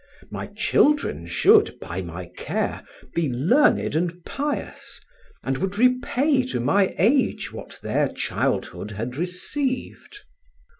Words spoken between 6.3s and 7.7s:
to my age